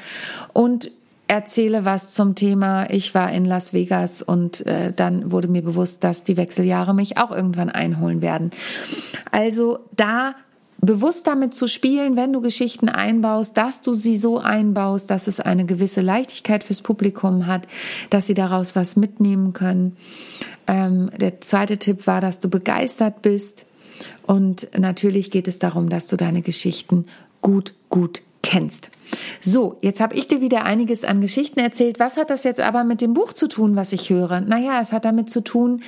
und 0.52 0.75
erzähle 1.28 1.85
was 1.85 2.12
zum 2.12 2.35
Thema, 2.35 2.88
ich 2.90 3.14
war 3.14 3.33
in 3.33 3.45
Las 3.45 3.73
Vegas 3.73 4.23
und 4.23 4.64
äh, 4.66 4.92
dann 4.95 5.33
wurde 5.33 5.49
mir 5.49 5.62
bewusst, 5.62 6.04
dass 6.04 6.25
die 6.25 6.37
Wechseljahre 6.37 6.95
mich 6.95 7.18
auch 7.18 7.30
irgendwann 7.30 7.68
einholen 7.68 8.23
werden. 8.23 8.50
Also 9.33 9.80
da 9.97 10.35
bewusst 10.80 11.26
damit 11.26 11.54
zu 11.54 11.66
spielen, 11.66 12.16
wenn 12.16 12.33
du 12.33 12.40
Geschichten 12.40 12.88
einbaust, 12.88 13.56
dass 13.56 13.80
du 13.80 13.95
sie 13.95 14.16
so 14.16 14.38
einbaust, 14.38 15.11
dass 15.11 15.26
es 15.26 15.40
eine 15.40 15.64
gewisse 15.64 16.00
Leichtigkeit 16.00 16.62
fürs 16.62 16.83
Publikum 16.83 17.47
hat, 17.47 17.66
dass 18.11 18.26
sie 18.26 18.35
daraus 18.35 18.76
was 18.76 18.97
mitnehmen 18.97 19.52
können. 19.52 19.97
Ähm, 20.66 21.11
der 21.18 21.40
zweite 21.40 21.78
Tipp 21.78 22.06
war, 22.06 22.21
dass 22.21 22.40
du 22.40 22.49
begeistert 22.49 23.23
bist. 23.23 23.66
Und 24.26 24.68
natürlich 24.78 25.30
geht 25.30 25.49
es 25.49 25.59
darum, 25.59 25.88
dass 25.88 26.06
du 26.06 26.16
deine 26.16 26.42
Geschichten 26.42 27.06
gut, 27.40 27.75
gut 27.88 28.23
kennst. 28.42 28.90
So, 29.40 29.78
jetzt 29.82 30.00
habe 30.00 30.14
ich 30.14 30.28
dir 30.28 30.40
wieder 30.40 30.64
einiges 30.64 31.04
an 31.04 31.20
Geschichten 31.20 31.60
erzählt. 31.60 32.00
Was 32.00 32.16
hat 32.16 32.30
das 32.30 32.44
jetzt 32.44 32.60
aber 32.60 32.84
mit 32.84 33.00
dem 33.00 33.14
Buch 33.14 33.32
zu 33.32 33.48
tun, 33.48 33.76
was 33.76 33.92
ich 33.92 34.10
höre? 34.10 34.40
Naja, 34.40 34.80
es 34.80 34.92
hat 34.92 35.04
damit 35.04 35.30
zu 35.30 35.42
tun, 35.42 35.82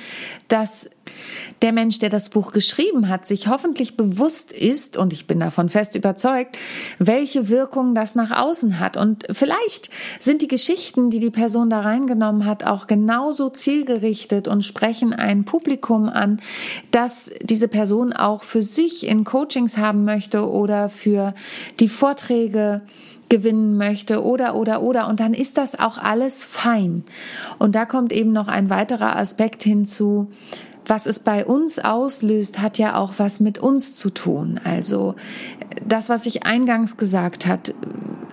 dass 0.47 0.89
der 1.61 1.73
Mensch, 1.73 1.99
der 1.99 2.09
das 2.09 2.29
Buch 2.29 2.51
geschrieben 2.51 3.09
hat, 3.09 3.27
sich 3.27 3.47
hoffentlich 3.47 3.97
bewusst 3.97 4.51
ist, 4.51 4.97
und 4.97 5.13
ich 5.13 5.27
bin 5.27 5.39
davon 5.39 5.69
fest 5.69 5.95
überzeugt, 5.95 6.57
welche 6.99 7.49
Wirkung 7.49 7.95
das 7.95 8.15
nach 8.15 8.31
außen 8.31 8.79
hat. 8.79 8.97
Und 8.97 9.25
vielleicht 9.31 9.89
sind 10.19 10.41
die 10.41 10.47
Geschichten, 10.47 11.09
die 11.09 11.19
die 11.19 11.29
Person 11.29 11.69
da 11.69 11.81
reingenommen 11.81 12.45
hat, 12.45 12.63
auch 12.63 12.87
genauso 12.87 13.49
zielgerichtet 13.49 14.47
und 14.47 14.63
sprechen 14.63 15.13
ein 15.13 15.45
Publikum 15.45 16.09
an, 16.09 16.39
das 16.91 17.31
diese 17.41 17.67
Person 17.67 18.13
auch 18.13 18.43
für 18.43 18.61
sich 18.61 19.07
in 19.07 19.23
Coachings 19.23 19.77
haben 19.77 20.05
möchte 20.05 20.49
oder 20.49 20.89
für 20.89 21.33
die 21.79 21.89
Vorträge 21.89 22.81
gewinnen 23.29 23.77
möchte 23.77 24.23
oder 24.23 24.55
oder 24.55 24.81
oder 24.81 25.07
und 25.07 25.19
dann 25.19 25.33
ist 25.33 25.57
das 25.57 25.77
auch 25.79 25.97
alles 25.97 26.43
fein. 26.43 27.03
Und 27.59 27.75
da 27.75 27.85
kommt 27.85 28.11
eben 28.11 28.31
noch 28.31 28.47
ein 28.47 28.69
weiterer 28.69 29.15
Aspekt 29.15 29.63
hinzu, 29.63 30.29
was 30.89 31.05
es 31.05 31.19
bei 31.19 31.45
uns 31.45 31.77
auslöst, 31.77 32.59
hat 32.59 32.79
ja 32.79 32.95
auch 32.95 33.13
was 33.17 33.39
mit 33.39 33.59
uns 33.59 33.93
zu 33.93 34.09
tun. 34.09 34.59
Also 34.63 35.15
das, 35.85 36.09
was 36.09 36.25
ich 36.25 36.47
eingangs 36.47 36.97
gesagt 36.97 37.45
hat, 37.45 37.75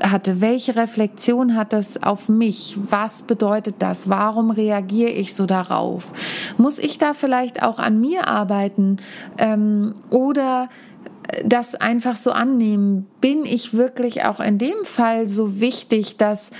hatte, 0.00 0.40
welche 0.40 0.76
Reflexion 0.76 1.54
hat 1.54 1.72
das 1.72 2.02
auf 2.02 2.28
mich? 2.28 2.76
Was 2.90 3.22
bedeutet 3.22 3.76
das? 3.78 4.08
Warum 4.08 4.50
reagiere 4.50 5.10
ich 5.10 5.34
so 5.34 5.46
darauf? 5.46 6.12
Muss 6.58 6.78
ich 6.78 6.98
da 6.98 7.12
vielleicht 7.12 7.62
auch 7.62 7.78
an 7.78 8.00
mir 8.00 8.28
arbeiten 8.28 8.98
ähm, 9.38 9.94
oder 10.10 10.68
das 11.44 11.74
einfach 11.74 12.16
so 12.16 12.32
annehmen? 12.32 13.06
Bin 13.20 13.44
ich 13.44 13.74
wirklich 13.74 14.24
auch 14.24 14.40
in 14.40 14.58
dem 14.58 14.84
Fall 14.84 15.28
so 15.28 15.60
wichtig, 15.60 16.16
dass 16.16 16.50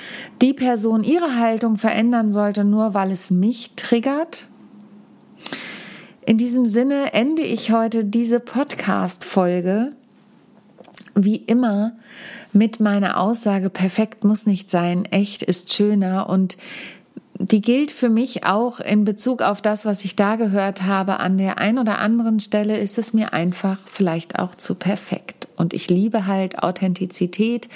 die 0.43 0.53
Person 0.53 1.05
ihre 1.05 1.37
Haltung 1.39 1.77
verändern 1.77 2.31
sollte, 2.31 2.65
nur 2.65 2.95
weil 2.95 3.11
es 3.11 3.31
mich 3.31 3.73
triggert? 3.77 4.47
In 6.25 6.39
diesem 6.39 6.67
Sinne 6.67 7.13
ende 7.13 7.43
ich 7.43 7.71
heute 7.71 8.05
diese 8.05 8.41
Podcast-Folge 8.41 9.93
wie 11.15 11.37
immer 11.37 11.93
mit 12.53 12.81
meiner 12.81 13.21
Aussage, 13.21 13.71
perfekt 13.71 14.25
muss 14.25 14.47
nicht 14.47 14.71
sein, 14.71 15.05
echt 15.07 15.43
ist 15.43 15.73
schöner 15.73 16.29
und 16.29 16.57
die 17.38 17.61
gilt 17.61 17.90
für 17.90 18.09
mich 18.09 18.45
auch 18.45 18.81
in 18.81 19.05
Bezug 19.05 19.43
auf 19.43 19.61
das, 19.61 19.85
was 19.85 20.05
ich 20.05 20.16
da 20.16 20.37
gehört 20.37 20.83
habe. 20.83 21.21
An 21.21 21.37
der 21.37 21.59
einen 21.59 21.78
oder 21.78 21.99
anderen 21.99 22.40
Stelle 22.40 22.78
ist 22.78 22.99
es 22.99 23.12
mir 23.12 23.33
einfach 23.33 23.78
vielleicht 23.87 24.38
auch 24.38 24.55
zu 24.55 24.75
perfekt. 24.75 25.49
Und 25.57 25.75
ich 25.75 25.90
liebe 25.90 26.26
halt 26.26 26.62
Authentizität. 26.62 27.69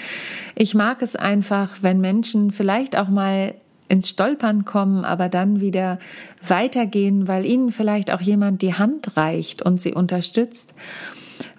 Ich 0.55 0.75
mag 0.75 1.03
es 1.03 1.17
einfach, 1.17 1.79
wenn 1.83 2.01
Menschen 2.01 2.53
vielleicht 2.53 2.97
auch 2.97 3.09
mal 3.09 3.55
ins 3.89 4.09
Stolpern 4.09 4.65
kommen, 4.65 5.05
aber 5.05 5.29
dann 5.29 5.61
wieder 5.61 5.99
weitergehen, 6.47 7.27
weil 7.27 7.45
ihnen 7.45 7.73
vielleicht 7.73 8.13
auch 8.13 8.21
jemand 8.21 8.63
die 8.63 8.75
Hand 8.75 9.17
reicht 9.17 9.63
und 9.63 9.81
sie 9.81 9.95
unterstützt. 9.95 10.73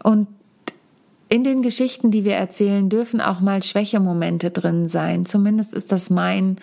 Und 0.01 0.27
in 1.27 1.43
den 1.43 1.61
Geschichten, 1.61 2.11
die 2.11 2.23
wir 2.23 2.35
erzählen, 2.35 2.89
dürfen 2.89 3.21
auch 3.21 3.41
mal 3.41 3.63
Schwächemomente 3.63 4.51
drin 4.51 4.87
sein. 4.87 5.25
Zumindest 5.25 5.73
ist 5.73 5.91
das 5.91 6.09
mein 6.09 6.57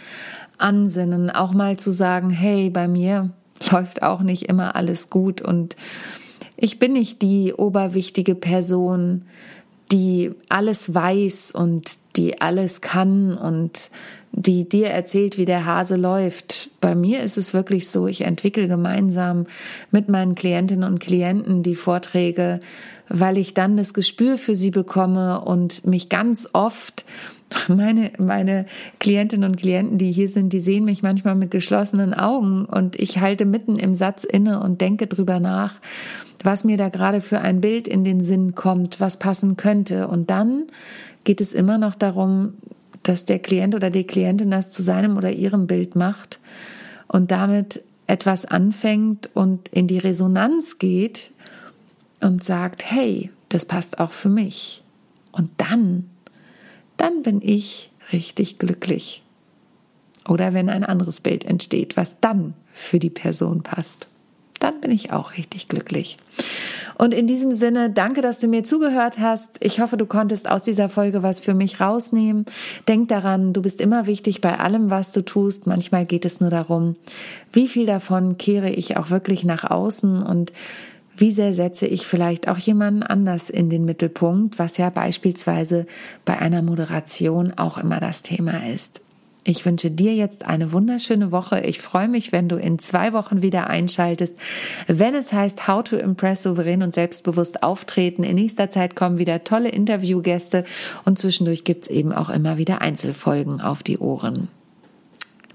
Ansinnen, 0.59 1.31
auch 1.31 1.53
mal 1.53 1.77
zu 1.77 1.91
sagen, 1.91 2.31
hey, 2.31 2.71
bei 2.71 2.89
mir 2.89 3.31
läuft 3.71 4.03
auch 4.03 4.21
nicht 4.21 4.45
immer 4.49 4.77
alles 4.77 5.11
gut 5.11 5.41
und 5.41 5.77
ich 6.57 6.79
bin 6.79 6.93
nicht 6.93 7.23
die 7.23 7.55
oberwichtige 7.55 8.35
Person, 8.35 9.25
die 9.93 10.33
alles 10.49 10.93
weiß 10.93 11.53
und 11.53 11.99
die 12.17 12.41
alles 12.41 12.81
kann 12.81 13.39
und 13.39 13.91
die 14.33 14.69
dir 14.69 14.89
erzählt, 14.89 15.39
wie 15.39 15.45
der 15.45 15.65
Hase 15.65 15.97
läuft. 15.97 16.71
Bei 16.81 16.95
mir 16.95 17.23
ist 17.23 17.37
es 17.37 17.55
wirklich 17.55 17.89
so, 17.89 18.07
ich 18.07 18.23
entwickle 18.23 18.69
gemeinsam 18.69 19.47
mit 19.91 20.09
meinen 20.09 20.35
Klientinnen 20.35 20.89
und 20.89 21.01
Klienten 21.01 21.63
die 21.63 21.75
Vorträge, 21.75 22.61
weil 23.09 23.39
ich 23.39 23.55
dann 23.55 23.77
das 23.77 23.95
Gespür 23.95 24.37
für 24.37 24.55
sie 24.55 24.71
bekomme 24.71 25.41
und 25.41 25.87
mich 25.87 26.09
ganz 26.09 26.49
oft 26.53 27.05
meine, 27.69 28.13
meine 28.19 28.67
Klientinnen 28.99 29.49
und 29.49 29.57
Klienten, 29.57 29.99
die 29.99 30.13
hier 30.13 30.29
sind, 30.29 30.53
die 30.53 30.61
sehen 30.61 30.85
mich 30.85 31.03
manchmal 31.03 31.35
mit 31.35 31.51
geschlossenen 31.51 32.15
Augen 32.15 32.65
und 32.67 32.97
ich 32.97 33.21
halte 33.21 33.45
mitten 33.45 33.79
im 33.79 33.95
Satz 33.95 34.25
inne 34.25 34.61
und 34.61 34.81
denke 34.81 35.07
drüber 35.07 35.41
nach, 35.41 35.75
was 36.45 36.65
mir 36.65 36.77
da 36.77 36.89
gerade 36.89 37.21
für 37.21 37.41
ein 37.41 37.61
Bild 37.61 37.89
in 37.89 38.05
den 38.05 38.21
Sinn 38.21 38.55
kommt, 38.55 39.01
was 39.01 39.19
passen 39.19 39.57
könnte. 39.57 40.09
Und 40.09 40.31
dann 40.31 40.65
geht 41.25 41.41
es 41.41 41.53
immer 41.53 41.79
noch 41.79 41.95
darum, 41.95 42.55
dass 43.09 43.25
der 43.25 43.39
Klient 43.39 43.75
oder 43.75 43.89
die 43.89 44.07
Klientin 44.07 44.51
das 44.51 44.71
zu 44.71 44.83
seinem 44.83 45.17
oder 45.17 45.33
ihrem 45.33 45.67
Bild 45.67 45.97
macht 45.97 46.41
und 47.07 47.31
damit 47.31 47.83
etwas 48.07 48.45
anfängt 48.45 49.31
und 49.35 49.69
in 49.69 49.87
die 49.87 49.99
Resonanz 49.99 50.79
geht 50.79 51.33
und 52.21 52.45
sagt, 52.45 52.85
hey, 52.85 53.31
das 53.49 53.65
passt 53.65 53.99
auch 53.99 54.13
für 54.13 54.29
mich. 54.29 54.83
Und 55.33 55.51
dann, 55.57 56.11
dann 56.99 57.23
bin 57.23 57.41
ich 57.43 57.91
richtig 58.13 58.59
glücklich. 58.59 59.23
Oder 60.29 60.53
wenn 60.53 60.69
ein 60.69 60.85
anderes 60.85 61.23
Bild 61.23 61.45
entsteht, 61.45 61.97
was 61.97 62.21
dann 62.21 62.53
für 62.75 62.99
die 62.99 63.11
Person 63.11 63.63
passt 63.63 64.07
dann 64.59 64.81
bin 64.81 64.91
ich 64.91 65.13
auch 65.13 65.37
richtig 65.37 65.69
glücklich. 65.69 66.19
Und 66.97 67.15
in 67.15 67.29
diesem 67.29 67.53
Sinne, 67.53 67.91
danke, 67.91 68.21
dass 68.21 68.41
du 68.41 68.49
mir 68.49 68.65
zugehört 68.65 69.21
hast. 69.21 69.65
Ich 69.65 69.81
hoffe, 69.81 69.97
du 69.97 70.05
konntest 70.05 70.51
aus 70.51 70.63
dieser 70.63 70.89
Folge 70.89 71.23
was 71.23 71.39
für 71.39 71.55
mich 71.55 71.81
rausnehmen. 71.81 72.45
Denk 72.89 73.09
daran, 73.09 73.53
du 73.53 73.63
bist 73.63 73.81
immer 73.81 74.07
wichtig 74.07 74.41
bei 74.41 74.59
allem, 74.59 74.91
was 74.91 75.13
du 75.13 75.25
tust. 75.25 75.67
Manchmal 75.67 76.07
geht 76.07 76.25
es 76.25 76.41
nur 76.41 76.51
darum, 76.51 76.97
wie 77.53 77.69
viel 77.69 77.87
davon 77.87 78.37
kehre 78.37 78.71
ich 78.71 78.97
auch 78.97 79.11
wirklich 79.11 79.45
nach 79.45 79.71
außen 79.71 80.23
und 80.23 80.53
wie 81.17 81.31
sehr 81.33 81.53
setze 81.55 81.87
ich 81.87 82.07
vielleicht 82.07 82.49
auch 82.49 82.59
jemanden 82.59 83.03
anders 83.03 83.51
in 83.51 83.71
den 83.71 83.85
Mittelpunkt, 83.85 84.59
was 84.59 84.77
ja 84.77 84.91
beispielsweise 84.91 85.87
bei 86.25 86.39
einer 86.39 86.63
Moderation 86.63 87.53
auch 87.57 87.79
immer 87.79 87.99
das 87.99 88.23
Thema 88.23 88.67
ist. 88.73 89.03
Ich 89.45 89.65
wünsche 89.65 89.91
dir 89.91 90.15
jetzt 90.15 90.47
eine 90.47 90.73
wunderschöne 90.73 91.33
Woche. 91.33 91.61
Ich 91.61 91.81
freue 91.81 92.09
mich, 92.09 92.33
wenn 92.33 92.49
du 92.49 92.57
in 92.57 92.79
zwei 92.79 93.13
Wochen 93.13 93.41
wieder 93.41 93.69
einschaltest, 93.69 94.37
wenn 94.87 95.15
es 95.15 95.33
heißt 95.33 95.67
How 95.67 95.83
to 95.83 95.97
Impress 95.97 96.43
souverän 96.43 96.83
und 96.83 96.93
selbstbewusst 96.93 97.63
auftreten. 97.63 98.25
In 98.25 98.35
nächster 98.35 98.71
Zeit 98.71 98.95
kommen 98.95 99.19
wieder 99.19 99.45
tolle 99.45 99.71
Interviewgäste 99.71 100.65
und 101.05 101.19
zwischendurch 101.19 101.65
gibt 101.65 101.85
es 101.85 101.91
eben 101.91 102.13
auch 102.13 102.31
immer 102.31 102.59
wieder 102.59 102.83
Einzelfolgen 102.83 103.61
auf 103.61 103.83
die 103.83 103.99
Ohren. 103.99 104.49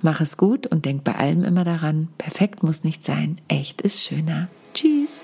Mach 0.01 0.19
es 0.19 0.37
gut 0.37 0.67
und 0.67 0.85
denk 0.85 1.03
bei 1.03 1.15
allem 1.15 1.43
immer 1.43 1.63
daran, 1.63 2.09
perfekt 2.17 2.61
muss 2.61 2.83
nicht 2.83 3.05
sein, 3.05 3.37
echt 3.47 3.81
ist 3.81 4.01
schöner. 4.03 4.49
Tschüss. 4.73 5.23